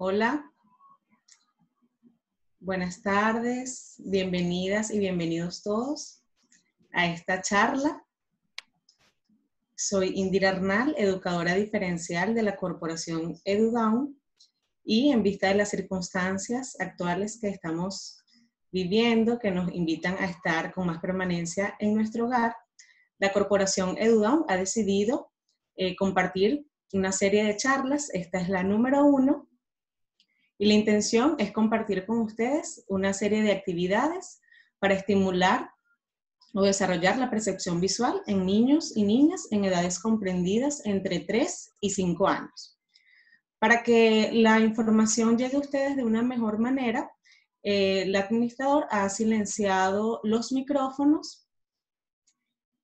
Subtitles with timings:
[0.00, 0.48] Hola.
[2.60, 6.22] Buenas tardes, bienvenidas y bienvenidos todos
[6.92, 8.06] a esta charla.
[9.74, 14.16] Soy Indira Arnal, educadora diferencial de la corporación EduDown
[14.84, 18.22] y en vista de las circunstancias actuales que estamos
[18.70, 22.54] viviendo, que nos invitan a estar con más permanencia en nuestro hogar,
[23.18, 25.32] la corporación EduDown ha decidido
[25.74, 28.10] eh, compartir una serie de charlas.
[28.14, 29.47] Esta es la número uno.
[30.58, 34.40] Y la intención es compartir con ustedes una serie de actividades
[34.80, 35.70] para estimular
[36.52, 41.90] o desarrollar la percepción visual en niños y niñas en edades comprendidas entre 3 y
[41.90, 42.78] 5 años.
[43.60, 47.10] Para que la información llegue a ustedes de una mejor manera,
[47.62, 51.48] eh, el administrador ha silenciado los micrófonos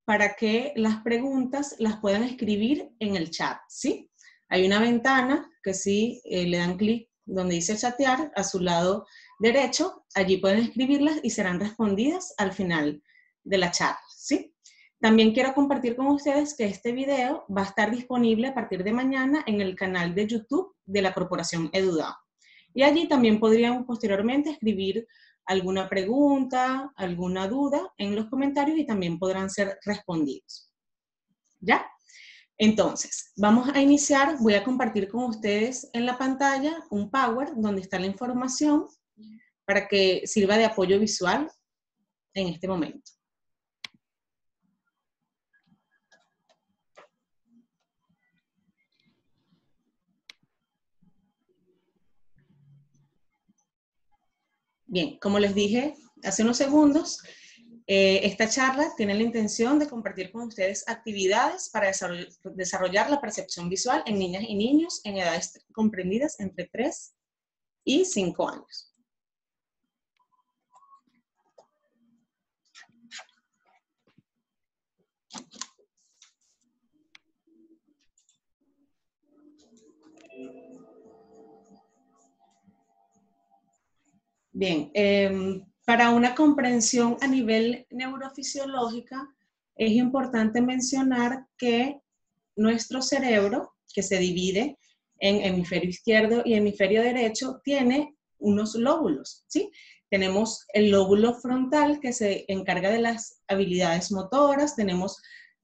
[0.05, 4.11] para que las preguntas las puedan escribir en el chat, ¿sí?
[4.49, 9.07] Hay una ventana que si eh, le dan clic donde dice chatear, a su lado
[9.39, 13.03] derecho, allí pueden escribirlas y serán respondidas al final
[13.43, 14.55] de la charla, ¿sí?
[15.01, 18.93] También quiero compartir con ustedes que este video va a estar disponible a partir de
[18.93, 22.19] mañana en el canal de YouTube de la Corporación EduDA.
[22.73, 25.07] Y allí también podrían posteriormente escribir
[25.45, 30.71] alguna pregunta, alguna duda en los comentarios y también podrán ser respondidos.
[31.61, 31.87] ¿Ya?
[32.59, 34.37] Entonces, vamos a iniciar.
[34.41, 38.87] Voy a compartir con ustedes en la pantalla un Power donde está la información
[39.65, 41.51] para que sirva de apoyo visual
[42.35, 43.13] en este momento.
[54.87, 57.19] Bien, como les dije hace unos segundos,
[57.87, 61.93] eh, esta charla tiene la intención de compartir con ustedes actividades para
[62.55, 67.15] desarrollar la percepción visual en niñas y niños en edades comprendidas entre 3
[67.85, 68.91] y 5 años.
[84.53, 89.29] Bien, em, para una comprensión a nivel neurofisiológica,
[89.77, 92.01] es importante mencionar que
[92.57, 94.79] nuestro cerebro, que se divide
[95.19, 99.71] en hemisferio izquierdo y hemisferio derecho, tiene unos lóbulos, ¿sí?
[100.11, 105.21] Tenemos el lóbulo frontal que se encarga de las habilidades motoras, tenemos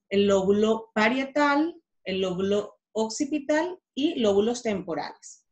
[0.09, 5.47] el lóbulo parietal, el lóbulo occipital y lóbulos temporales.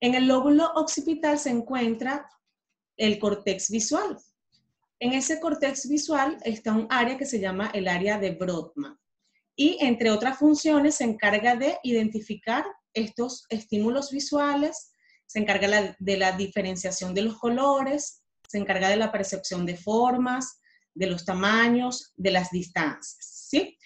[0.00, 2.28] En el lóbulo occipital se encuentra
[2.96, 4.16] el cortex visual.
[4.98, 8.98] En ese cortex visual está un área que se llama el área de Brodmann.
[9.56, 14.92] Y entre otras funciones se encarga de identificar estos estímulos visuales,
[15.26, 20.60] se encarga de la diferenciación de los colores, se encarga de la percepción de formas,
[20.94, 23.16] de los tamaños, de las distancias.
[23.48, 23.78] ¿sí?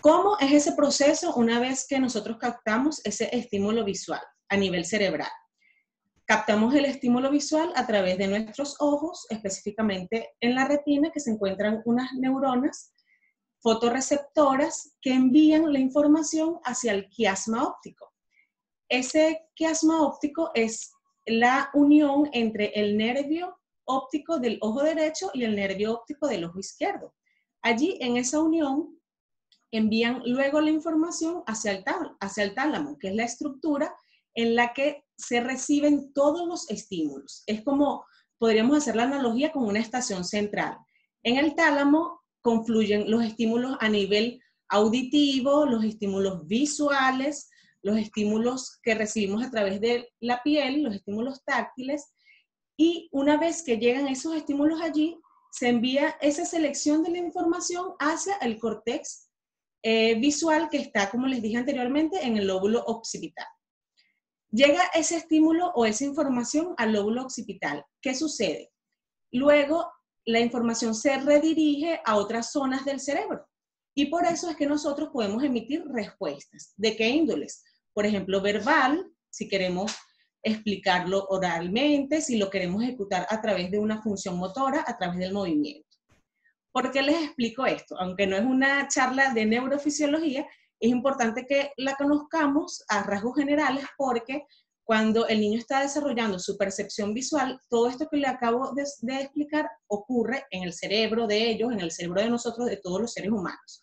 [0.00, 5.30] ¿Cómo es ese proceso una vez que nosotros captamos ese estímulo visual a nivel cerebral?
[6.26, 11.30] Captamos el estímulo visual a través de nuestros ojos, específicamente en la retina, que se
[11.30, 12.92] encuentran unas neuronas
[13.60, 18.12] fotorreceptoras que envían la información hacia el quiasma óptico.
[18.88, 20.92] Ese quiasma óptico es
[21.26, 26.58] la unión entre el nervio óptico del ojo derecho y el nervio óptico del ojo
[26.58, 27.14] izquierdo.
[27.62, 29.00] Allí, en esa unión,
[29.70, 31.84] envían luego la información hacia el,
[32.18, 33.94] hacia el tálamo, que es la estructura
[34.34, 37.42] en la que se reciben todos los estímulos.
[37.46, 38.04] Es como,
[38.38, 40.76] podríamos hacer la analogía con una estación central.
[41.22, 47.50] En el tálamo confluyen los estímulos a nivel auditivo, los estímulos visuales,
[47.82, 52.12] los estímulos que recibimos a través de la piel, los estímulos táctiles,
[52.76, 55.18] y una vez que llegan esos estímulos allí,
[55.50, 59.30] se envía esa selección de la información hacia el cortex
[59.82, 63.46] eh, visual que está, como les dije anteriormente, en el lóbulo occipital.
[64.56, 67.84] Llega ese estímulo o esa información al lóbulo occipital.
[68.00, 68.72] ¿Qué sucede?
[69.30, 69.92] Luego,
[70.24, 73.46] la información se redirige a otras zonas del cerebro.
[73.94, 76.72] Y por eso es que nosotros podemos emitir respuestas.
[76.78, 77.64] ¿De qué índoles?
[77.92, 79.94] Por ejemplo, verbal, si queremos
[80.42, 85.34] explicarlo oralmente, si lo queremos ejecutar a través de una función motora, a través del
[85.34, 85.98] movimiento.
[86.72, 87.94] ¿Por qué les explico esto?
[88.00, 90.46] Aunque no es una charla de neurofisiología,
[90.80, 94.46] es importante que la conozcamos a rasgos generales porque
[94.86, 98.84] cuando el niño está desarrollando su percepción visual, todo esto que le acabo de,
[99.20, 103.12] explicar ocurre en el cerebro de ellos, en el cerebro de nosotros, de todos los
[103.12, 103.82] seres humanos.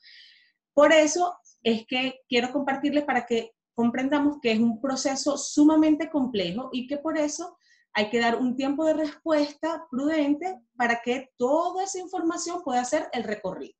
[0.73, 6.69] Por eso es que quiero compartirles para que comprendamos que es un proceso sumamente complejo
[6.71, 7.57] y que por eso
[7.91, 13.09] hay que dar un tiempo de respuesta prudente para que toda esa información pueda hacer
[13.11, 13.75] el recorrido.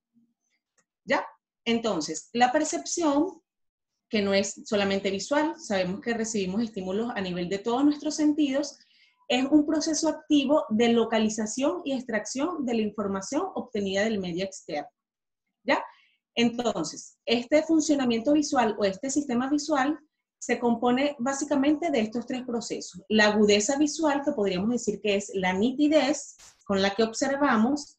[1.04, 1.26] ¿Ya?
[1.64, 3.40] Entonces, la percepción,
[4.08, 8.78] que no es solamente visual, sabemos que recibimos estímulos a nivel de todos nuestros sentidos,
[9.28, 14.88] es un proceso activo de localización y extracción de la información obtenida del medio externo.
[15.62, 15.82] ¿Ya?
[16.34, 19.98] Entonces, este funcionamiento visual o este sistema visual
[20.38, 23.02] se compone básicamente de estos tres procesos.
[23.08, 27.98] La agudeza visual, que podríamos decir que es la nitidez con la que observamos,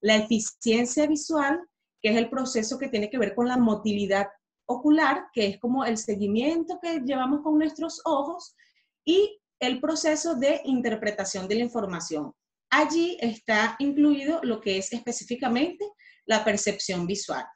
[0.00, 1.60] la eficiencia visual,
[2.04, 4.28] que es el proceso que tiene que ver con la motilidad
[4.66, 8.54] ocular, que es como el seguimiento que llevamos con nuestros ojos,
[9.06, 12.34] y el proceso de interpretación de la información.
[12.68, 15.86] Allí está incluido lo que es específicamente
[16.26, 17.46] la percepción visual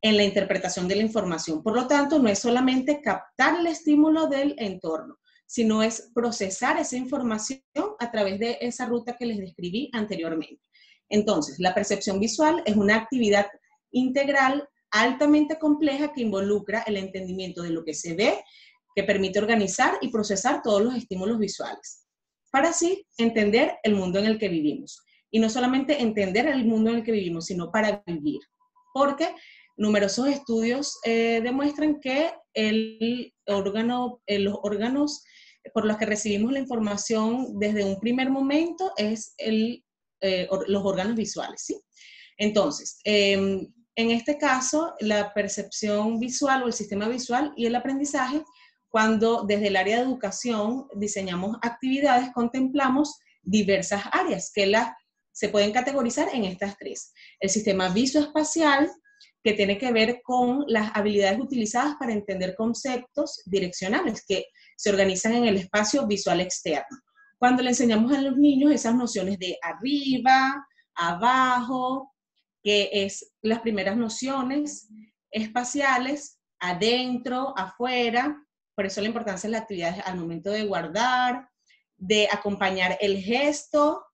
[0.00, 1.62] en la interpretación de la información.
[1.62, 6.96] Por lo tanto, no es solamente captar el estímulo del entorno, sino es procesar esa
[6.96, 7.60] información
[7.98, 10.62] a través de esa ruta que les describí anteriormente.
[11.10, 13.48] Entonces, la percepción visual es una actividad
[13.90, 18.42] integral altamente compleja que involucra el entendimiento de lo que se ve,
[18.94, 22.06] que permite organizar y procesar todos los estímulos visuales,
[22.50, 25.02] para así entender el mundo en el que vivimos.
[25.30, 28.40] Y no solamente entender el mundo en el que vivimos, sino para vivir.
[28.94, 29.34] Porque
[29.76, 35.22] numerosos estudios eh, demuestran que el órgano, eh, los órganos
[35.74, 39.84] por los que recibimos la información desde un primer momento es el,
[40.20, 41.78] eh, los órganos visuales, ¿sí?
[42.38, 43.66] Entonces, em,
[43.98, 48.44] en este caso, la percepción visual o el sistema visual y el aprendizaje,
[48.88, 54.96] cuando desde el área de educación diseñamos actividades, contemplamos diversas áreas que la,
[55.32, 57.12] se pueden categorizar en estas tres.
[57.40, 58.88] El sistema visoespacial,
[59.42, 64.46] que tiene que ver con las habilidades utilizadas para entender conceptos direccionales que
[64.76, 67.00] se organizan en el espacio visual externo.
[67.36, 72.12] Cuando le enseñamos a los niños esas nociones de arriba, abajo,
[72.68, 74.90] que es las primeras nociones
[75.30, 78.44] espaciales, adentro, afuera,
[78.74, 81.48] por eso la importancia de las actividades al momento de guardar,
[81.96, 84.04] de acompañar el gesto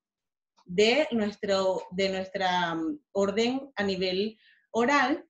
[0.67, 4.39] de, nuestro, de nuestra mm, orden a nivel
[4.71, 5.29] oral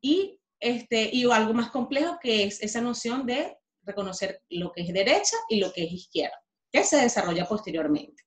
[0.00, 4.92] y, este, y algo más complejo que es esa noción de reconocer lo que es
[4.92, 6.36] derecha y lo que es izquierda,
[6.72, 8.17] que se desarrolla posteriormente.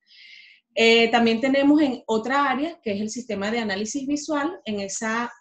[0.75, 4.59] Eh, también tenemos en otra área, que es el sistema de análisis visual.
[4.65, 5.31] En, esa,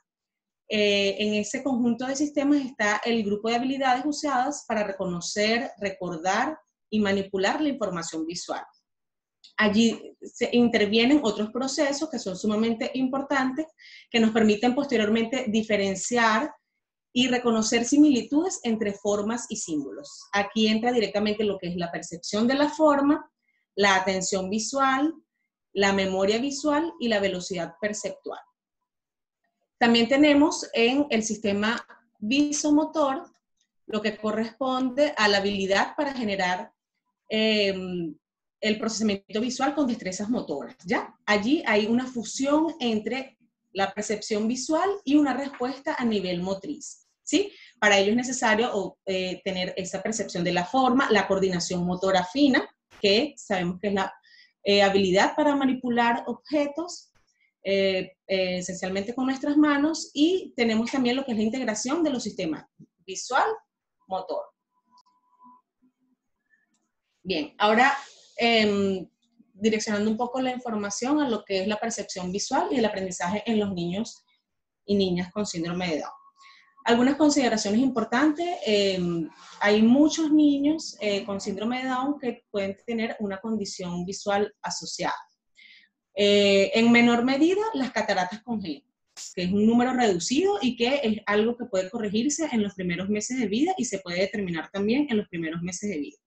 [0.68, 6.58] eh, en ese conjunto de sistemas está el grupo de habilidades usadas para reconocer, recordar
[6.90, 8.64] y manipular la información visual.
[9.56, 13.66] Allí se intervienen otros procesos que son sumamente importantes,
[14.10, 16.50] que nos permiten posteriormente diferenciar
[17.12, 20.28] y reconocer similitudes entre formas y símbolos.
[20.32, 23.30] Aquí entra directamente lo que es la percepción de la forma,
[23.80, 25.14] la atención visual,
[25.72, 28.40] la memoria visual y la velocidad perceptual.
[29.78, 31.82] También tenemos en el sistema
[32.18, 33.24] visomotor
[33.86, 36.70] lo que corresponde a la habilidad para generar
[37.30, 38.14] em,
[38.60, 41.14] el procesamiento visual con destrezas motoras, ¿ya?
[41.24, 43.38] Allí hay una fusión entre
[43.72, 47.50] la percepción visual y una respuesta a nivel motriz, ¿sí?
[47.78, 52.68] Para ello es necesario eh, tener esa percepción de la forma, la coordinación motora fina,
[53.00, 54.12] que sabemos que es la
[54.64, 57.12] eh, habilidad para manipular objetos,
[57.64, 62.22] eh, esencialmente con nuestras manos, y tenemos también lo que es la integración de los
[62.22, 62.64] sistemas
[63.04, 63.46] visual,
[64.06, 64.44] motor.
[67.22, 67.96] Bien, ahora
[68.42, 69.06] Em,
[69.52, 73.42] direccionando un poco la información a lo que es la percepción visual y el aprendizaje
[73.44, 74.24] en los niños
[74.86, 76.19] y niñas con síndrome de Down.
[76.84, 79.28] Algunas consideraciones importantes, em,
[79.60, 85.14] hay muchos niños eh, con síndrome de Down que pueden tener una condición visual asociada.
[86.14, 88.88] Eh, en menor medida, las cataratas congénitas,
[89.34, 93.08] que es un número reducido y que es algo que puede corregirse en los primeros
[93.08, 96.18] meses de vida y se puede determinar también en los primeros meses de vida.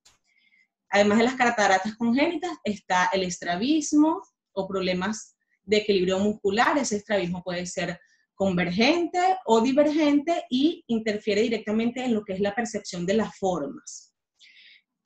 [0.90, 6.78] Además de las cataratas congénitas, está el estrabismo o problemas de equilibrio muscular.
[6.78, 8.00] Ese estrabismo puede ser
[8.36, 14.14] convergente o divergente y interfiere directamente en lo que es la percepción de las formas,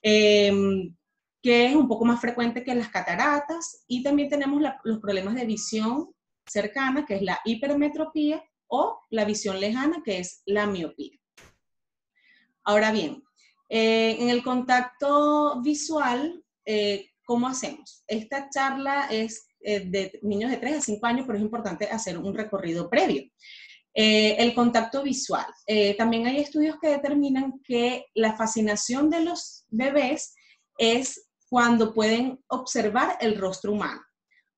[0.01, 0.95] em,
[1.41, 3.83] que es un poco más frecuente que las cataratas.
[3.87, 6.09] Y también tenemos los problemas de visión
[6.45, 11.17] cercana, que es la hipermetropía, o la visión lejana, que es la miopía.
[12.63, 13.23] Ahora bien,
[13.69, 18.03] eh, en el contacto visual, eh, ¿cómo hacemos?
[18.07, 22.17] Esta charla es eh, de niños de 3 a 5 años, pero es importante hacer
[22.17, 23.23] un recorrido previo.
[23.93, 25.45] Eh, el contacto visual.
[25.65, 30.35] Eh, también hay estudios que determinan que la fascinación de los bebés
[30.77, 33.99] es cuando pueden observar el rostro humano.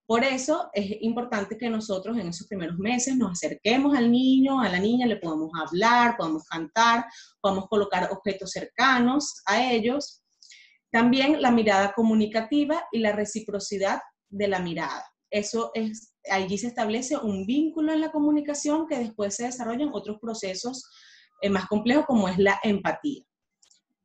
[0.05, 4.69] Por eso es importante que nosotros en esos primeros meses nos acerquemos al niño, a
[4.69, 7.05] la niña, le podamos hablar, podamos cantar,
[7.41, 10.21] podamos colocar objetos cercanos a ellos.
[10.91, 15.05] También la mirada comunicativa y la reciprocidad de la mirada.
[15.31, 20.17] Eso es, allí se establece un vínculo en la comunicación que después se desarrollan otros
[20.19, 20.83] procesos
[21.41, 23.23] eh, más complejos como es la empatía.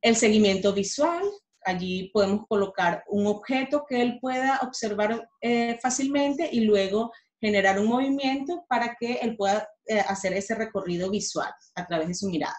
[0.02, 1.22] El seguimiento visual,
[1.64, 7.86] allí podemos colocar un objeto que él pueda observar eh, fácilmente y luego generar un
[7.86, 12.56] movimiento para que él pueda eh, hacer ese recorrido visual a través de su mirada.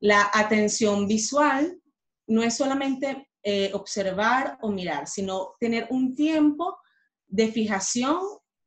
[0.00, 1.80] La atención visual
[2.26, 6.76] no es solamente eh, observar o mirar, sino tener un tiempo
[7.28, 8.18] de fijación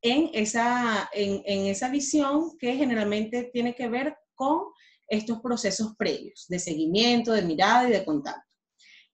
[0.02, 4.62] en esa, en esa visión que generalmente tiene que ver con
[5.10, 8.48] estos procesos previos de seguimiento, de mirada y de contacto.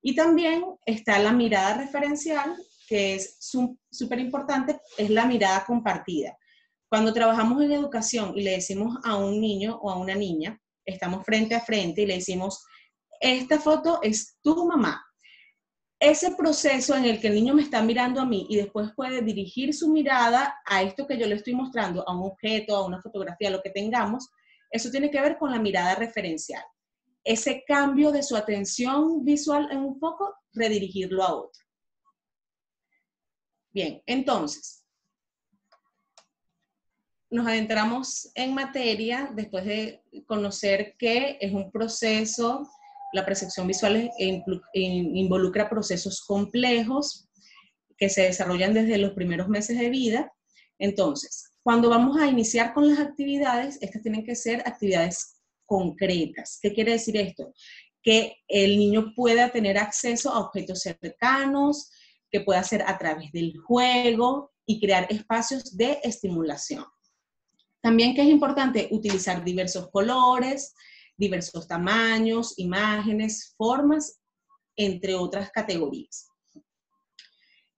[0.04, 2.56] Y también está la mirada referencial,
[2.88, 6.38] que es súper importante, es la mirada compartida.
[6.88, 11.26] Cuando trabajamos en educación y le decimos a un niño o a una niña, estamos
[11.26, 12.64] frente a frente y le decimos,
[13.20, 15.04] esta foto es tu mamá.
[16.06, 19.22] Ese proceso en el que el niño me está mirando a mí y después puede
[19.22, 23.02] dirigir su mirada a esto que yo le estoy mostrando, a un objeto, a una
[23.02, 24.30] fotografía, lo que tengamos,
[24.70, 26.64] eso tiene que ver con la mirada referencial
[27.26, 31.64] ese cambio de su atención visual en un foco, redirigirlo a otro.
[33.72, 34.86] Bien, entonces,
[37.32, 42.70] nos adentramos en materia después de conocer que es un proceso,
[43.16, 44.12] la percepción visual
[44.74, 47.30] involucra procesos complejos
[47.98, 50.34] que se desarrollan desde los primeros meses de vida.
[50.78, 56.60] Entonces, cuando vamos a iniciar con las actividades, estas tienen que ser actividades concretas.
[56.62, 57.54] ¿Qué quiere decir esto?
[58.04, 61.90] Que el niño pueda tener acceso a objetos cercanos,
[62.30, 66.84] que pueda ser a través del juego y crear espacios de estimulación.
[67.82, 70.76] También que es importante utilizar diversos colores,
[71.18, 74.20] diversos tamaños, imágenes, formas,
[74.76, 76.30] entre otras categorías.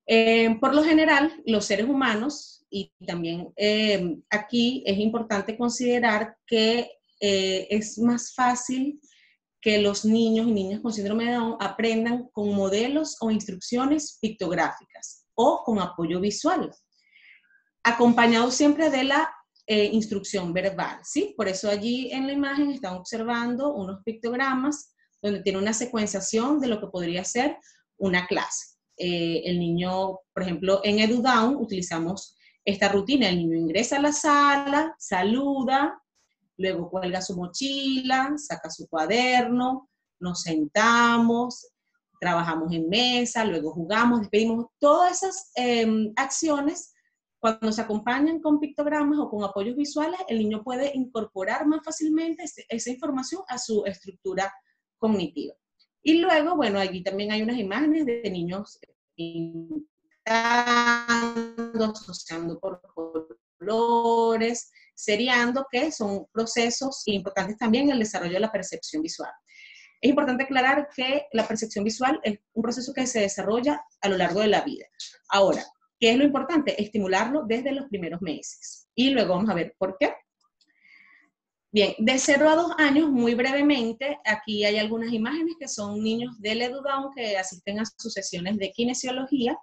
[0.06, 6.91] Eh, por lo general, los seres humanos, y también eh, aquí es importante considerar que
[7.20, 9.00] eh, es más fácil
[9.60, 15.25] que los niños y niñas con síndrome de Down aprendan con modelos o instrucciones pictográficas
[15.34, 16.72] o con apoyo visual,
[17.84, 19.34] acompañado siempre de la
[19.68, 21.34] eh, instrucción verbal, ¿sí?
[21.36, 26.68] Por eso allí en la imagen están observando unos pictogramas donde tiene una secuenciación de
[26.68, 27.58] lo que podría ser
[27.98, 28.78] una clase.
[28.98, 34.12] Eh, el niño, por ejemplo, en EduDown utilizamos esta rutina, el niño ingresa a la
[34.12, 36.02] sala, saluda,
[36.58, 41.72] luego cuelga su mochila, saca su cuaderno, nos sentamos,
[42.20, 44.68] trabajamos en mesa, luego jugamos, despedimos.
[44.80, 46.94] Todas esas em, acciones,
[47.39, 52.46] cuando se acompañan con pictogramas o con apoyos visuales, el niño puede incorporar más fácilmente
[52.70, 54.51] esa información a su estructura
[54.98, 55.53] cognitiva.
[56.01, 58.79] Y luego, bueno, allí también hay unas imágenes de niños
[59.15, 59.86] pintando,
[61.91, 62.82] asociando por
[63.60, 69.32] colores, seriando, que son procesos importantes también en el desarrollo de la percepción visual.
[70.00, 74.17] Es importante aclarar que la percepción visual es un proceso que se desarrolla a lo
[74.17, 74.86] largo de la vida.
[75.29, 75.63] Ahora,
[76.00, 76.82] ¿qué es lo importante?
[76.82, 78.88] Estimularlo desde los primeros meses.
[78.96, 80.13] Y luego vamos a ver por qué.
[81.72, 86.39] Bien, de 0 a 2 años, muy brevemente, aquí hay algunas imágenes que son niños
[86.39, 89.58] del EduDown que asisten a sus sesiones de kinesiología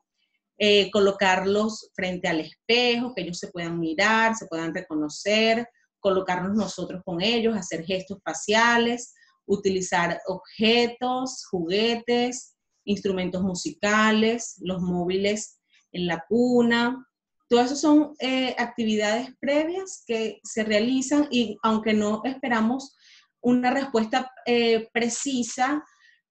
[0.56, 7.02] eh, colocarlos frente al espejo, que ellos se puedan mirar, se puedan reconocer, colocarnos nosotros
[7.04, 9.12] con ellos, hacer gestos faciales,
[9.46, 15.58] utilizar objetos, juguetes, instrumentos musicales, los móviles
[15.94, 17.08] en la cuna.
[17.48, 22.96] Todo eso son eh, actividades previas que se realizan y aunque no esperamos
[23.40, 25.84] una respuesta eh, precisa,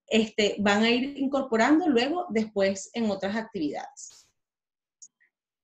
[0.08, 4.28] este, van a ir incorporando luego después en otras actividades.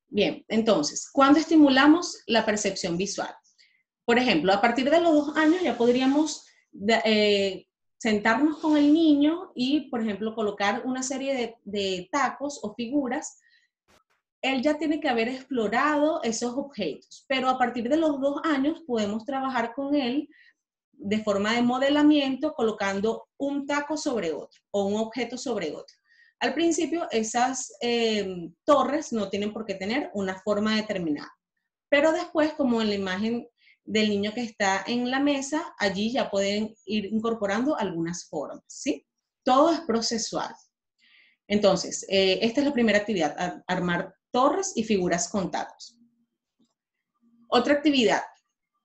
[0.08, 3.36] Bien, entonces, ¿cuándo estimulamos la percepción visual?
[4.06, 6.46] Por ejemplo, a partir de los dos años ya podríamos
[7.06, 13.40] eh, sentarnos con el niño y, por ejemplo, colocar una serie de tacos o figuras
[14.42, 18.82] él ya tiene que haber explorado esos objetos, pero a partir de los dos años
[18.88, 20.30] podemos trabajar con él
[20.94, 25.96] de forma de modelamiento colocando un taco sobre otro o un objeto sobre otro.
[26.40, 31.32] Al principio esas eh, torres no tienen por qué tener una forma determinada,
[31.90, 33.48] pero después, como en la imagen
[33.84, 39.06] del niño que está en la mesa, allí ya pueden ir incorporando algunas formas, ¿sí?
[39.44, 40.54] Todo es procesual.
[41.48, 45.98] Entonces, eh, esta es la primera actividad, armar torres y figuras con tacos.
[47.48, 48.22] Otra actividad,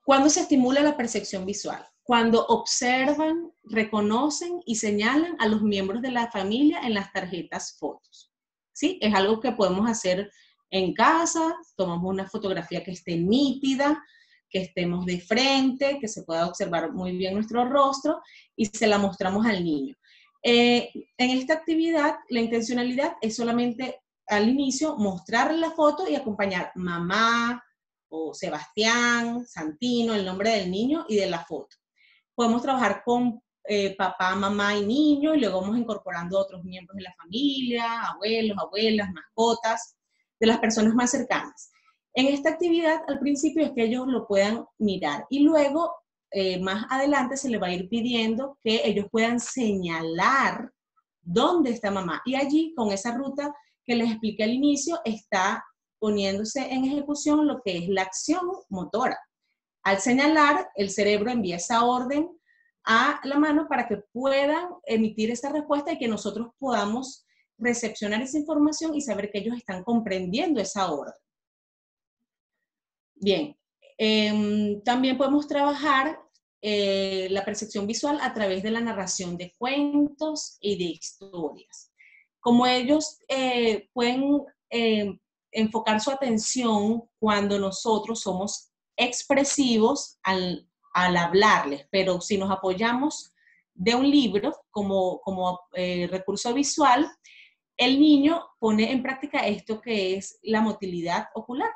[0.05, 6.11] cuando se estimula la percepción visual, cuando observan, reconocen y señalan a los miembros de
[6.11, 8.31] la familia en las tarjetas fotos.
[8.73, 8.99] ¿Sí?
[9.01, 10.31] Es algo que podemos hacer
[10.71, 14.03] en casa, tomamos una fotografía que esté nítida,
[14.51, 18.21] que estemos de frente, que se pueda observar muy bien nuestro rostro
[18.57, 19.97] y se la mostramos al niño.
[20.43, 26.73] Eh, en esta actividad, la intencionalidad es solamente al inicio mostrar la foto y acompañar
[26.75, 27.63] mamá
[28.09, 31.77] o Sebastián, Santino, el nombre del niño y de la foto.
[32.35, 37.03] Podemos trabajar con eh, papá, mamá y niño y luego vamos incorporando otros miembros de
[37.03, 39.97] la familia, abuelos, abuelas, mascotas
[40.39, 41.71] de las personas más cercanas.
[42.13, 45.93] En esta actividad, al principio es que ellos lo puedan mirar y luego,
[46.31, 50.71] eh, más adelante, se les va a ir pidiendo que ellos puedan señalar
[51.23, 52.23] dónde está mamá.
[52.25, 55.65] Y allí, con esa ruta que les expliqué al inicio, está
[55.99, 59.19] poniéndose en ejecución lo que es la acción motora.
[59.83, 62.29] Al señalar, el cerebro envía esa orden
[62.85, 67.25] a la mano para que puedan emitir esa respuesta y que nosotros podamos
[67.59, 71.15] recepcionar esa información y saber que ellos están comprendiendo esa orden.
[73.15, 73.57] Bien,
[73.97, 76.19] em, también podemos trabajar
[76.61, 81.94] eh, la percepción visual a través de la narración de cuentos y de historias.
[82.45, 85.19] Como ellos eh, pueden eh,
[85.51, 93.33] enfocar su atención cuando nosotros somos expresivos al, hablarles, pero si nos apoyamos
[93.73, 97.11] de un libro como, como recurso visual,
[97.79, 101.71] el niño pone en práctica esto que es la motilidad ocular,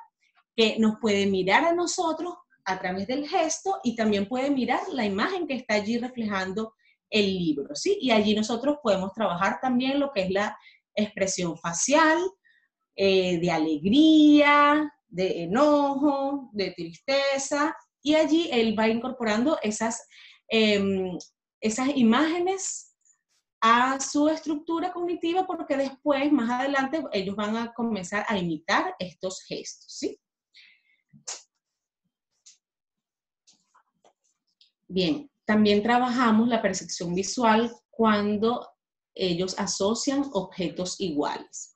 [0.54, 2.34] que nos puede mirar a nosotros
[2.68, 6.74] a través del gesto y también puede mirar la imagen que está allí reflejando
[7.10, 7.98] el libro, ¿sí?
[8.00, 10.56] Y allí nosotros podemos trabajar también lo que es la
[10.94, 12.18] expresión facial,
[12.96, 20.06] eh, de alegría, de enojo, de tristeza, y allí él va incorporando esas,
[20.48, 21.16] em,
[21.60, 22.94] esas imágenes
[23.60, 29.42] a su estructura cognitiva porque después, más adelante, ellos van a comenzar a imitar estos
[29.42, 30.18] gestos, ¿sí?
[34.86, 38.68] Bien, también trabajamos la percepción visual cuando
[39.14, 41.74] ellos asocian objetos iguales.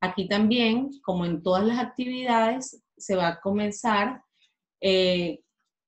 [0.00, 4.20] Aquí también, como en todas las actividades, se va a comenzar
[4.80, 5.38] eh,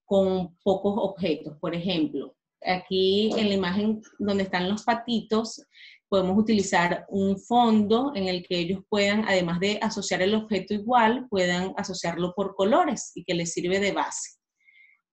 [0.05, 1.59] con pocos objetos.
[1.59, 5.61] Por ejemplo, aquí en la imagen donde están los patitos,
[6.09, 11.27] podemos utilizar un fondo en el que ellos puedan, además de asociar el objeto igual,
[11.29, 14.37] puedan asociarlo por colores y que les sirve de base.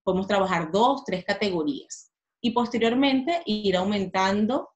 [0.04, 2.12] Podemos trabajar dos, tres categorías
[2.42, 4.70] y posteriormente ir aumentando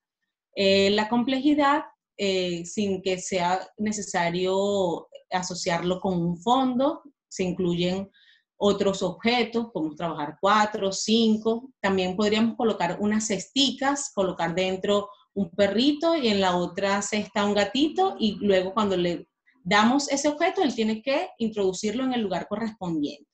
[0.56, 1.84] eh, la complejidad
[2.18, 7.04] eh, sin que sea necesario asociarlo con un fondo.
[7.28, 8.10] Se incluyen
[8.58, 11.70] otros objetos, podemos trabajar cuatro, cinco.
[11.80, 17.54] También podríamos colocar unas cesticas, colocar dentro un perrito y en la otra cesta un
[17.54, 19.28] gatito y luego cuando le
[19.64, 23.30] damos ese objeto, él tiene que introducirlo en el lugar correspondiente.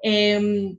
[0.00, 0.78] Em,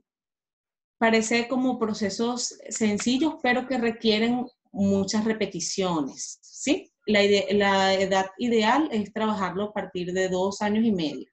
[1.04, 6.90] parece como procesos sencillos, pero que requieren muchas repeticiones, ¿sí?
[7.04, 11.26] La, la edad ideal es trabajarlo a partir de dos años y medio.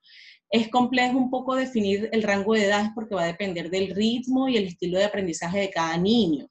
[0.50, 4.50] Es complejo un poco definir el rango de edades porque va a depender del ritmo
[4.50, 6.48] y el estilo de aprendizaje de cada niño.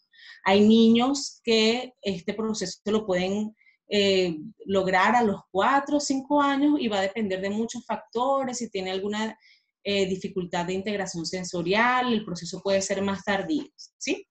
[0.46, 3.54] Hay niños que este proceso lo pueden
[3.90, 8.56] eh, lograr a los 4 o 5 años y va a depender de muchos factores,
[8.56, 9.36] si tiene alguna
[9.84, 13.66] eh, dificultad de integración sensorial, el proceso puede ser más tardío,
[13.98, 14.26] ¿sí?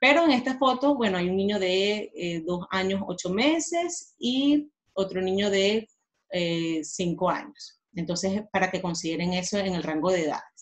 [0.00, 4.70] Pero en esta foto, bueno, hay un niño de 2 eh, años, 8 meses y
[4.94, 5.88] otro niño de
[6.82, 7.80] 5 años.
[7.94, 10.52] Entonces, para que consideren eso en el rango de edades.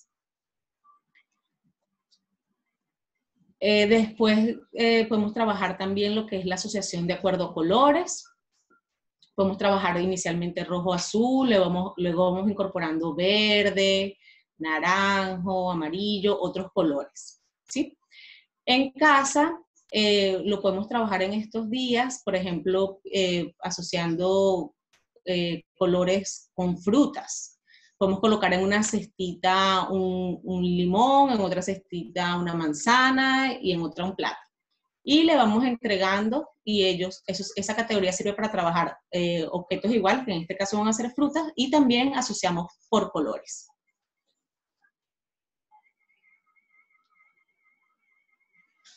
[3.62, 8.26] Eh, después eh, podemos trabajar también lo que es la asociación de acuerdo a colores.
[9.40, 14.18] Podemos trabajar inicialmente rojo-azul, luego, luego vamos incorporando verde,
[14.59, 17.40] naranjo, amarillo, otros colores.
[17.66, 17.96] ¿sí?
[18.66, 19.59] En casa
[19.90, 23.00] eh, lo podemos trabajar en estos días, por ejemplo,
[23.61, 24.74] asociando
[25.24, 27.59] eh, colores con frutas.
[27.96, 34.05] Podemos colocar en una cestita un, limón, en otra cestita una manzana y en otra
[34.05, 34.49] un plátano.
[35.12, 40.31] Y le vamos entregando y ellos, esa categoría sirve para trabajar eh, objetos iguales, que
[40.31, 43.66] en este caso van a ser frutas, y también asociamos por colores.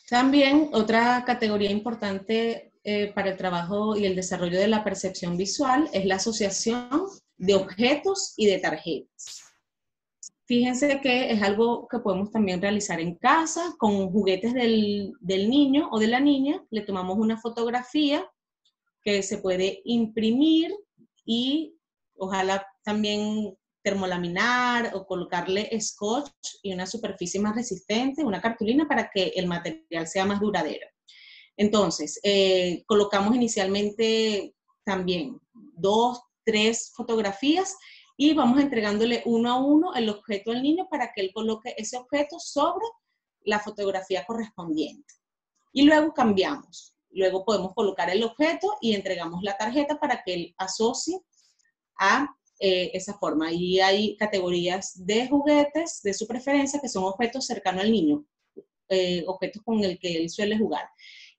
[0.08, 5.90] También otra categoría importante eh, para el trabajo y el desarrollo de la percepción visual
[5.92, 9.43] es la asociación de objetos y de tarjetas.
[10.46, 15.88] Fíjense que es algo que podemos también realizar en casa con juguetes del, del niño
[15.90, 16.62] o de la niña.
[16.70, 18.30] Le tomamos una fotografía
[19.02, 20.74] que se puede imprimir
[21.24, 21.76] y
[22.16, 26.30] ojalá también termolaminar o colocarle scotch
[26.62, 30.86] y una superficie más resistente, una cartulina para que el material sea más duradero.
[31.56, 34.54] Entonces, eh, colocamos inicialmente
[34.84, 37.76] también dos, tres fotografías
[38.16, 41.96] y vamos entregándole uno a uno el objeto al niño para que él coloque ese
[41.96, 42.86] objeto sobre
[43.42, 45.14] la fotografía correspondiente.
[45.72, 46.94] Y luego cambiamos.
[47.10, 51.20] Luego podemos colocar el objeto y entregamos la tarjeta para que él asocie
[51.98, 52.28] a
[52.60, 53.52] eh, esa forma.
[53.52, 58.24] Y hay categorías de juguetes de su preferencia que son objetos cercanos al niño,
[58.88, 60.88] eh, objetos con el que él suele jugar.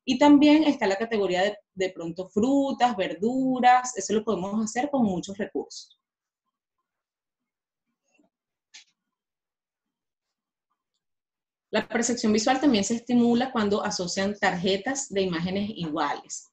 [0.04, 5.04] Y también está la categoría de, de pronto frutas, verduras, eso lo podemos hacer con
[5.04, 6.00] muchos recursos.
[11.76, 16.50] La percepción visual también se estimula cuando asocian tarjetas de imágenes iguales.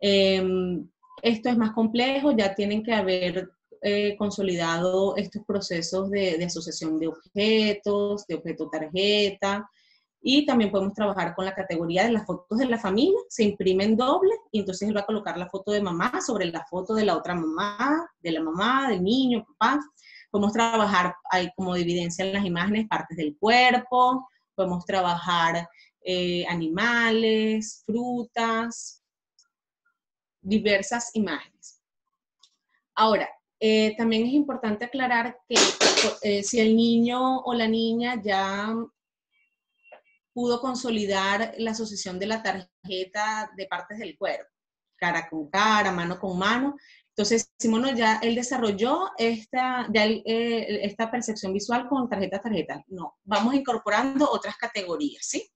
[0.00, 0.84] Em,
[1.22, 3.52] esto es más complejo, ya tienen que haber
[3.82, 9.70] eh, consolidado estos procesos de, asociación de objetos, de objeto tarjeta,
[10.20, 13.96] y también podemos trabajar con la categoría de las fotos de la familia, se imprimen
[13.96, 17.04] doble y entonces él va a colocar la foto de mamá sobre la foto de
[17.04, 19.78] la otra mamá, de la mamá, del niño, papá.
[20.32, 25.68] Podemos trabajar ahí como evidencia en las imágenes partes del cuerpo, podemos trabajar
[26.04, 29.02] eh, animales, frutas,
[30.40, 31.80] diversas imágenes.
[32.94, 33.28] Ahora,
[33.60, 35.54] eh, también es importante aclarar que
[36.22, 38.74] eh, si el niño o la niña ya
[40.32, 44.50] pudo consolidar la asociación de la tarjeta de partes del cuerpo,
[44.96, 46.76] cara con cara, mano con mano,
[47.14, 52.82] entonces, Simón ya él desarrolló esta, eh, esta percepción visual con tarjeta a tarjeta.
[52.88, 55.46] No, vamos incorporando otras categorías, ¿sí?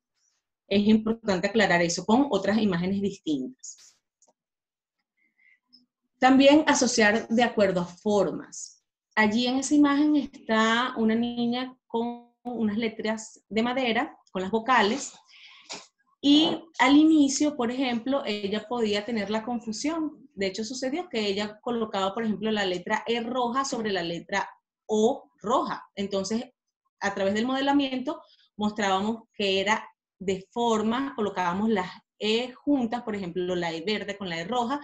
[0.69, 3.97] Es importante aclarar eso con otras imágenes distintas.
[6.19, 8.85] También asociar de acuerdo a formas.
[9.15, 15.15] Allí en esa imagen está una niña con unas letras de madera, con las vocales,
[16.21, 20.26] y al inicio, por ejemplo, ella podía tener la confusión.
[20.37, 24.49] De hecho, sucedió que ella colocaba, por ejemplo, la letra E roja sobre la letra
[24.87, 25.83] O roja.
[25.95, 26.45] Entonces,
[27.01, 28.21] a través del modelamiento,
[28.57, 34.29] mostrábamos que era de forma, colocábamos las e juntas, por ejemplo, la E verde con
[34.29, 34.79] la E roja,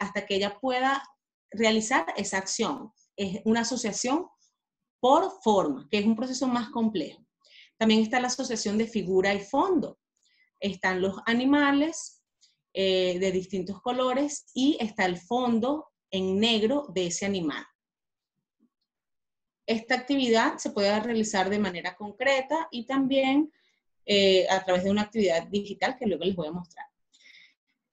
[0.00, 1.02] hasta que ella pueda
[1.50, 2.92] realizar esa acción.
[3.16, 4.26] Es una asociación
[5.00, 7.24] por forma, que es un proceso más complejo.
[7.78, 9.98] También está la asociación de figura y fondo.
[10.60, 12.23] Están los animales
[12.76, 17.64] eh, de distintos colores y está el fondo en negro de ese animal.
[19.64, 23.52] Esta actividad se puede realizar de manera concreta y también
[24.04, 26.86] eh, a través de una actividad digital que luego les voy a mostrar.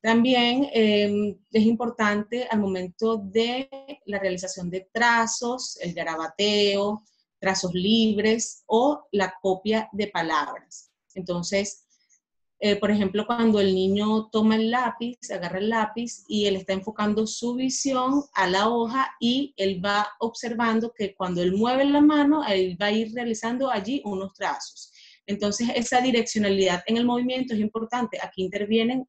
[0.02, 3.70] También em, es importante al momento de
[4.06, 7.04] la realización de trazos, el garabateo,
[7.38, 10.91] trazos libres o la copia de palabras.
[11.13, 11.86] Entonces,
[12.63, 16.74] eh, por ejemplo, cuando el niño toma el lápiz, agarra el lápiz y él está
[16.74, 22.02] enfocando su visión a la hoja y él va observando que cuando él mueve la
[22.02, 24.93] mano, él va a ir realizando allí unos trazos.
[25.26, 28.19] Entonces, esa direccionalidad en el movimiento es importante.
[28.21, 29.08] Aquí intervienen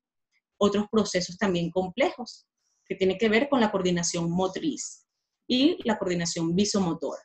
[0.56, 2.46] otros procesos también complejos
[2.86, 5.06] que tienen que ver con la coordinación motriz
[5.46, 7.20] y la coordinación visomotora.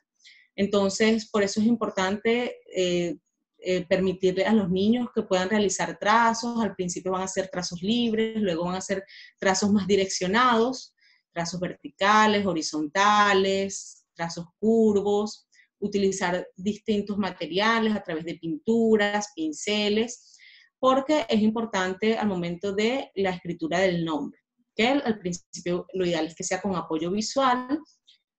[0.54, 3.16] Entonces, por eso es importante eh,
[3.60, 6.60] eh, permitirle a los niños que puedan realizar trazos.
[6.62, 9.04] Al principio van a ser trazos libres, luego van a ser
[9.38, 10.94] trazos más direccionados,
[11.32, 15.48] trazos verticales, horizontales, trazos curvos,
[15.80, 20.36] utilizar distintos materiales a través de pinturas, pinceles,
[20.78, 24.40] porque es importante al momento de la escritura del nombre,
[24.74, 27.80] que al principio lo ideal es que sea con apoyo visual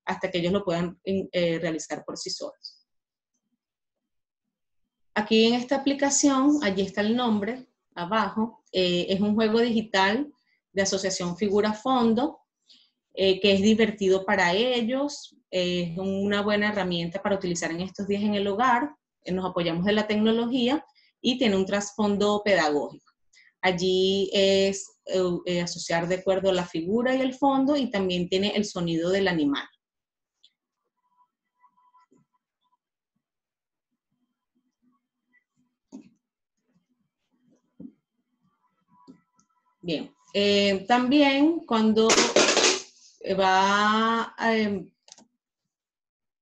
[0.05, 2.78] hasta que ellos lo puedan eh, realizar por sí solos.
[5.19, 10.31] Aquí en esta aplicación, allí está el nombre, abajo, eh, es un juego digital
[10.71, 12.39] de asociación figura-fondo,
[13.13, 18.23] eh, que es divertido para ellos, es una buena herramienta para utilizar en estos días
[18.23, 18.95] en el hogar,
[19.29, 20.85] nos apoyamos de la tecnología
[21.19, 23.11] y tiene un trasfondo pedagógico.
[23.61, 25.01] Allí es
[25.61, 29.67] asociar de acuerdo la figura y el fondo y también tiene el sonido del animal.
[39.81, 42.07] Bien, eh, también cuando
[43.39, 44.89] va em,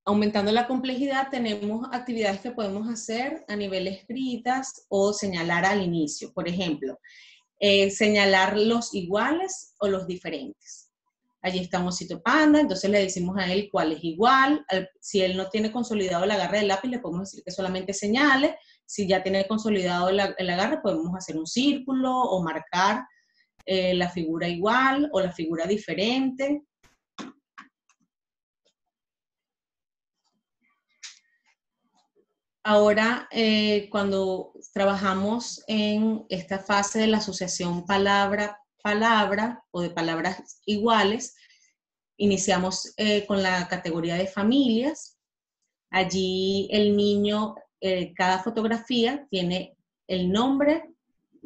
[0.06, 6.34] aumentando la complejidad, tenemos actividades que podemos hacer a nivel escritas o señalar al inicio.
[6.34, 7.00] Por ejemplo,
[7.60, 10.92] eh, señalar los iguales o los diferentes.
[11.42, 14.66] Allí está un osito panda, entonces le decimos a él cuál es igual.
[15.00, 18.58] Si él no tiene consolidado el agarre del lápiz, le podemos decir que solamente señale.
[18.86, 23.06] Si ya tiene consolidado el, agarre, podemos hacer un círculo o marcar
[23.70, 26.64] eh, la figura igual o la figura diferente.
[32.64, 41.36] Ahora, eh, cuando trabajamos en esta fase de la asociación palabra-palabra o de palabras iguales,
[42.16, 45.20] iniciamos eh, con la categoría de familias.
[45.92, 47.56] Allí el niño,
[48.16, 49.78] cada fotografía tiene
[50.08, 50.87] el nombre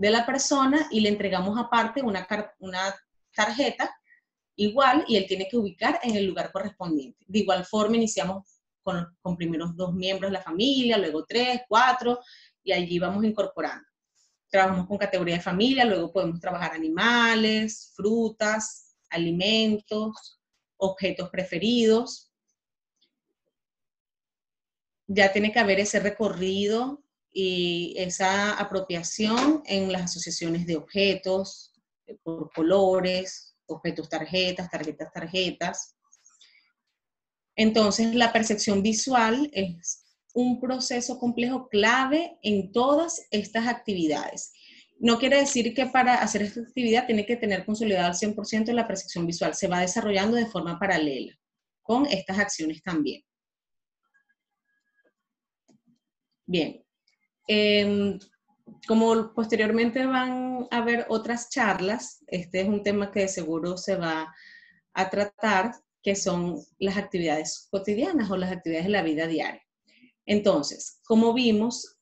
[0.02, 2.96] de la persona y le entregamos aparte una, una
[3.36, 3.96] tarjeta
[4.56, 7.24] igual y él tiene que ubicar en el lugar correspondiente.
[7.28, 12.20] De igual forma iniciamos con, con primeros dos miembros de la familia, luego tres, cuatro,
[12.64, 13.88] y allí vamos incorporando.
[14.50, 20.42] Trabajamos con categoría de familia, luego podemos trabajar animales, frutas, alimentos,
[20.78, 22.32] objetos preferidos.
[25.06, 31.72] Ya tiene que haber ese recorrido y esa apropiación en las asociaciones de objetos,
[32.24, 35.96] por colores, objetos tarjetas, tarjetas tarjetas.
[37.56, 44.54] Entonces, la percepción visual es un proceso complejo clave en todas estas actividades.
[45.00, 48.88] No quiere decir que para hacer esta actividad tiene que tener consolidada al 100% la
[48.88, 49.56] percepción visual.
[49.56, 51.38] Se va desarrollando de forma paralela
[51.82, 53.24] con estas acciones también.
[56.46, 56.86] Bien.
[57.48, 58.20] Em,
[58.88, 64.34] como posteriormente van a haber otras charlas, este es un tema que seguro se va
[64.94, 65.74] a tratar,
[66.04, 69.62] que son las actividades cotidianas o las actividades de la vida diaria.
[70.26, 71.98] Entonces, como vimos,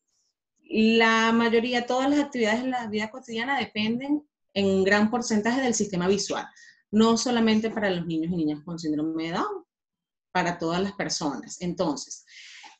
[0.69, 6.07] la mayoría, todas las actividades de la vida cotidiana dependen en gran porcentaje del sistema
[6.07, 6.45] visual,
[6.91, 9.65] no solamente para los niños y niñas con síndrome de Down,
[10.31, 11.59] para todas las personas.
[11.61, 12.25] Entonces,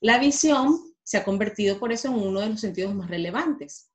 [0.02, 3.90] la visión se ha convertido por eso en uno de los sentidos más relevantes.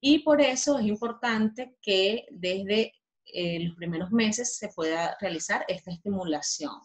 [0.00, 2.92] Y por eso es importante que desde
[3.26, 6.80] en los primeros meses se pueda realizar esta estimulación.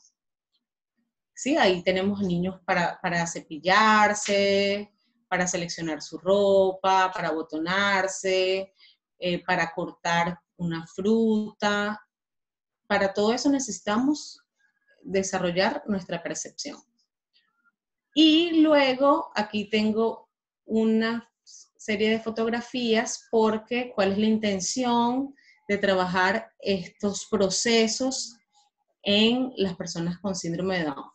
[1.33, 1.57] ¿Sí?
[1.57, 4.93] Ahí tenemos niños para, para cepillarse,
[5.27, 8.75] para seleccionar su ropa, para botonarse,
[9.17, 11.99] eh, para cortar una fruta.
[12.85, 14.39] Para todo eso necesitamos
[15.01, 16.77] desarrollar nuestra percepción.
[18.13, 20.29] Y luego aquí tengo
[20.65, 25.33] una serie de fotografías porque cuál es la intención
[25.67, 28.37] de trabajar estos procesos
[29.03, 31.11] en las personas con síndrome de Down.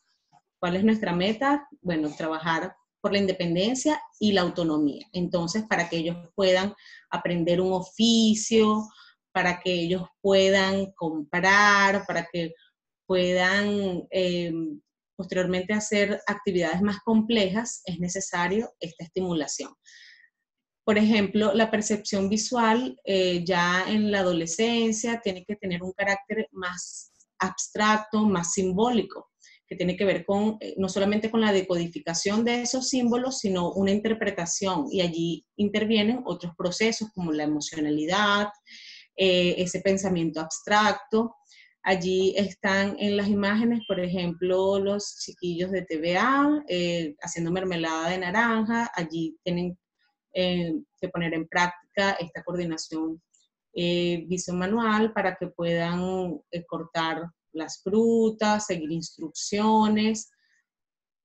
[0.59, 1.69] ¿Cuál es nuestra meta?
[1.83, 5.07] Bueno, trabajar por la independencia y la autonomía.
[5.13, 6.75] Entonces, para que ellos puedan
[7.11, 8.89] aprender un oficio,
[9.33, 12.55] para que ellos puedan comprar, para que
[13.07, 14.53] puedan eh,
[15.17, 19.71] posteriormente hacer actividades más complejas, es necesario esta estimulación.
[20.85, 26.49] Por ejemplo, la percepción visual eh, ya en la adolescencia tiene que tener un carácter
[26.53, 29.31] más abstracto, más simbólico,
[29.67, 33.73] que tiene que ver con eh, no solamente con la decodificación de esos símbolos, sino
[33.73, 34.87] una interpretación.
[34.91, 38.51] Y allí intervienen otros procesos como la emocionalidad,
[39.17, 41.35] eh, ese pensamiento abstracto.
[41.89, 46.65] Allí están en las imágenes, por ejemplo, los chiquillos de TVA
[47.21, 48.91] haciendo mermelada de naranja.
[48.93, 49.79] Allí tienen
[50.35, 53.23] eh, que poner en práctica esta coordinación
[53.73, 57.23] eh, manual para que puedan eh, cortar
[57.53, 60.31] las frutas, seguir instrucciones,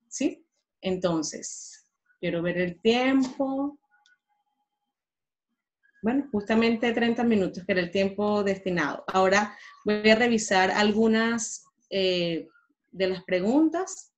[0.08, 0.46] ¿sí?
[0.80, 1.86] Entonces,
[2.22, 3.78] quiero ver el tiempo.
[6.02, 9.04] Bueno, justamente 30 minutos, que era el tiempo destinado.
[9.08, 12.48] Ahora voy a revisar algunas eh,
[12.92, 14.12] de las preguntas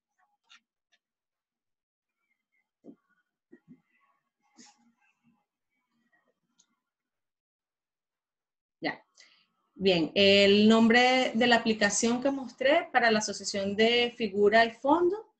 [9.84, 15.34] Bien, el nombre de la aplicación que mostré para la asociación de figura y fondo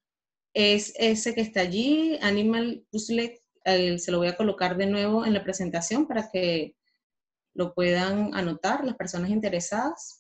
[0.54, 3.43] es ese que está allí, Animal Puzzle.
[3.66, 6.76] Se lo voy a colocar de nuevo en la presentación para que
[7.54, 10.20] lo puedan anotar las personas interesadas.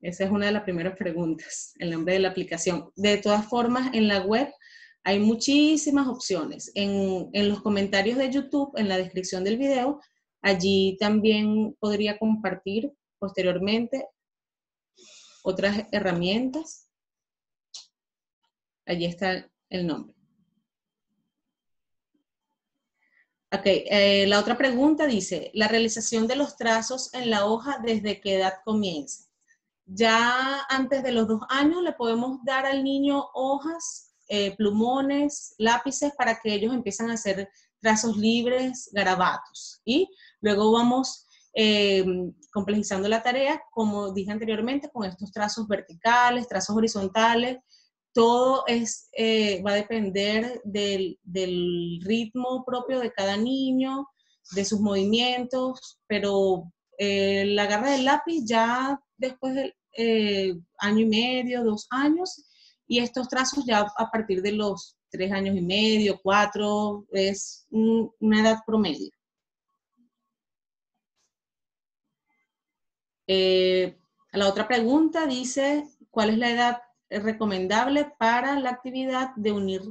[0.00, 2.90] Esa es una de las primeras preguntas, el nombre de la aplicación.
[2.96, 4.48] De todas formas, en la web
[5.04, 6.72] hay muchísimas opciones.
[6.74, 10.00] En, en los comentarios de YouTube, en la descripción del video,
[10.42, 14.06] Allí también podría compartir posteriormente
[15.42, 16.88] otras herramientas.
[18.86, 20.19] Allí está el nombre.
[23.52, 28.20] Ok, eh, la otra pregunta dice, la realización de los trazos en la hoja, ¿desde
[28.20, 29.24] qué edad comienza?
[29.86, 36.12] Ya antes de los dos años le podemos dar al niño hojas, eh, plumones, lápices
[36.16, 37.48] para que ellos empiecen a hacer
[37.80, 39.80] trazos libres, garabatos.
[39.84, 40.08] Y
[40.40, 42.04] luego vamos eh,
[42.52, 47.58] complejizando la tarea, como dije anteriormente, con estos trazos verticales, trazos horizontales,
[48.12, 51.18] todo es, eh, va a depender del,
[52.02, 54.08] ritmo propio de cada niño,
[54.52, 61.06] de sus movimientos, pero eh, la garra del lápiz ya después del eh, año y
[61.06, 62.44] medio, dos años,
[62.86, 68.40] y estos trazos ya a partir de los tres años y medio, cuatro, es una
[68.40, 69.10] edad promedio.
[74.32, 79.82] la otra pregunta dice, ¿cuál es la edad recomendable para la actividad de unir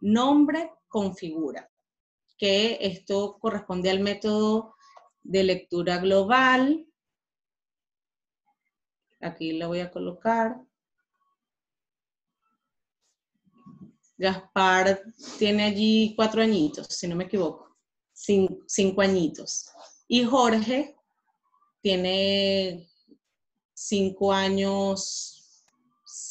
[0.00, 1.70] nombre con figura,
[2.38, 4.74] que esto corresponde al método
[5.22, 6.86] de lectura global.
[9.20, 10.60] Aquí la voy a colocar.
[14.18, 15.02] Gaspar
[15.38, 17.76] tiene allí cuatro añitos, si no me equivoco,
[18.12, 19.70] cinco añitos.
[20.08, 20.96] Y Jorge
[21.82, 22.88] tiene
[23.74, 25.35] cinco años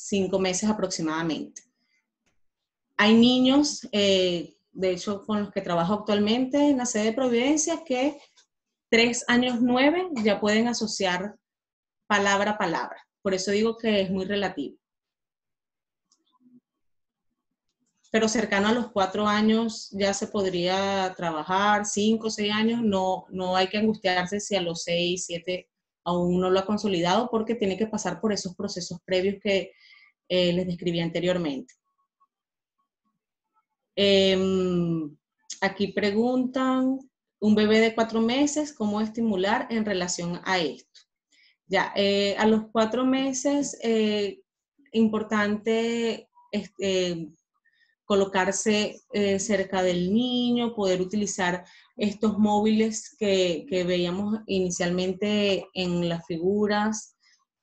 [0.07, 1.63] cinco meses aproximadamente.
[2.97, 7.83] Hay niños, eh, de hecho, con los que trabajo actualmente en la sede de Providencia,
[7.83, 8.19] que
[8.89, 11.35] tres años nueve ya pueden asociar
[12.07, 12.97] palabra a palabra.
[13.21, 14.77] Por eso digo que es muy relativo.
[18.11, 23.25] Pero cercano a los cuatro años ya se podría trabajar, cinco o seis años, no,
[23.29, 25.67] no hay que angustiarse si a los seis, siete
[26.05, 29.73] aún no lo ha consolidado porque tiene que pasar por esos procesos previos que
[30.27, 31.73] eh, les describí anteriormente.
[33.95, 35.15] Em,
[35.61, 36.99] aquí preguntan,
[37.39, 41.01] un bebé de cuatro meses, ¿cómo estimular en relación a esto?
[41.67, 44.41] Ya, eh, a los cuatro meses, eh,
[44.91, 47.29] importante este,
[48.05, 49.01] colocarse
[49.39, 51.65] cerca del niño, poder utilizar
[51.97, 57.14] estos móviles que, que veíamos inicialmente en las figuras,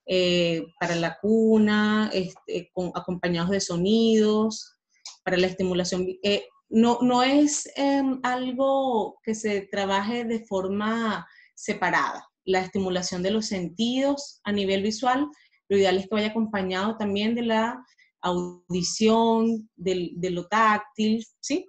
[0.06, 4.76] eh, para la cuna, este, acompañados de sonidos,
[5.24, 6.06] para la estimulación.
[6.22, 12.28] Eh, no, no es em, algo que se trabaje de forma separada.
[12.44, 15.28] La estimulación de los sentidos a nivel visual,
[15.68, 17.84] lo ideal es que vaya acompañado también de la
[18.22, 21.66] audición, de, lo táctil, ¿sí?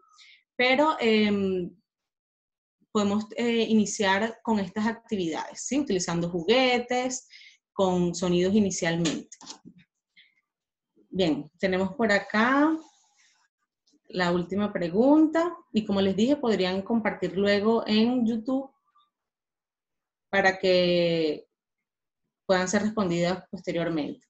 [0.56, 1.70] Pero em,
[2.92, 5.80] podemos eh, iniciar con estas actividades, ¿sí?
[5.80, 7.28] Utilizando juguetes,
[7.74, 9.38] con sonidos inicialmente.
[11.10, 12.76] Bien, tenemos por acá
[14.10, 18.70] la última pregunta y como les dije, podrían compartir luego en YouTube
[20.30, 21.48] para que
[22.46, 24.26] puedan ser respondidas posteriormente.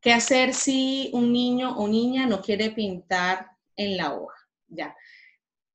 [0.00, 4.36] ¿Qué hacer si un niño o niña no quiere pintar en la hoja?
[4.66, 4.96] Ya.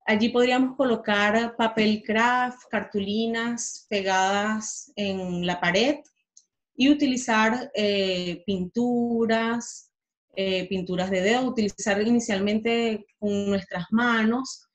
[0.10, 5.98] Allí podríamos colocar papel craft, cartulinas pegadas en la pared
[6.78, 9.91] y utilizar eh, pinturas,
[10.34, 14.70] eh, pinturas de dedo, utilizar inicialmente con nuestras manos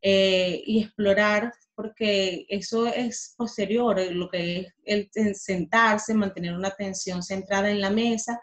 [0.00, 7.22] eh, y explorar, porque eso es posterior, lo que es el sentarse, mantener una atención
[7.22, 8.40] centrada en la mesa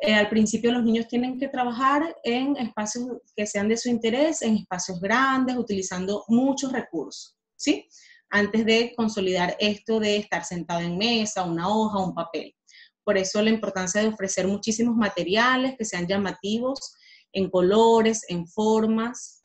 [0.00, 4.40] eh, al principio los niños tienen que trabajar en espacios que sean de su interés,
[4.40, 7.86] en espacios grandes, utilizando muchos recursos, ¿sí?
[8.30, 12.56] Antes de consolidar esto de estar sentado en mesa, una hoja, un papel.
[13.04, 16.94] Por eso la importancia de ofrecer muchísimos materiales que sean llamativos
[17.32, 19.42] en colores, en formas.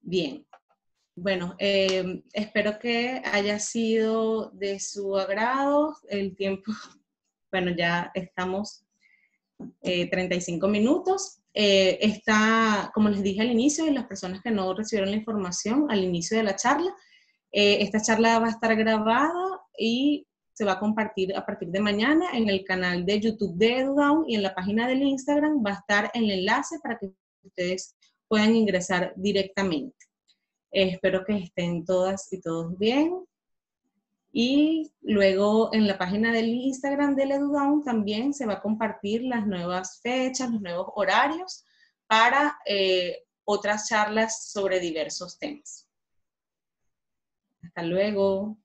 [0.00, 0.46] Bien.
[1.14, 5.96] Bueno, eh, espero que haya sido de su agrado.
[6.08, 6.72] El tiempo
[7.50, 8.84] bueno, ya estamos
[9.82, 11.40] 35 eh, minutos.
[11.54, 15.86] Eh, está, como les dije al inicio, y las personas que no recibieron la información
[15.90, 16.94] al inicio de la charla,
[17.52, 21.80] eh, esta charla va a estar grabada y se va a compartir a partir de
[21.80, 25.70] mañana en el canal de YouTube de EduDown y en la página del Instagram va
[25.70, 27.94] a estar el enlace para que ustedes
[28.28, 29.96] puedan ingresar directamente.
[30.70, 33.24] espero que estén todas y todos bien.
[34.38, 39.46] Y luego en la página del Instagram del EduDown también se va a compartir las
[39.46, 41.64] nuevas fechas, los nuevos horarios
[42.06, 45.88] para eh, otras charlas sobre diversos temas.
[47.62, 48.58] Hasta luego.